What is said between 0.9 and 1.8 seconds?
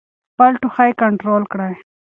کنټرول کړئ.